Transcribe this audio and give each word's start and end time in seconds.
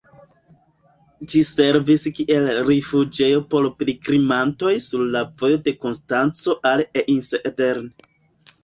Ĝi 1.33 1.41
servis 1.49 2.05
kiel 2.21 2.49
rifuĝejo 2.69 3.45
por 3.53 3.69
pilgrimantoj 3.83 4.75
sur 4.89 5.05
la 5.19 5.25
vojo 5.43 5.63
de 5.71 5.79
Konstanco 5.87 6.59
al 6.73 6.87
Einsiedeln. 7.07 7.91